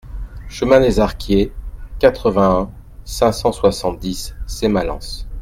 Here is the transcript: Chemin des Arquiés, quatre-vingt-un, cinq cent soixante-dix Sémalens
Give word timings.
Chemin 0.49 0.79
des 0.79 0.99
Arquiés, 0.99 1.53
quatre-vingt-un, 1.99 2.71
cinq 3.05 3.33
cent 3.33 3.51
soixante-dix 3.51 4.33
Sémalens 4.47 5.27